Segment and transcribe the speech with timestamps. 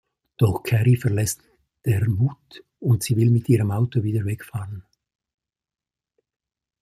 [0.37, 1.43] Doch Cary verlässt
[1.85, 4.83] der Mut, und sie will mit ihrem Auto wieder wegfahren.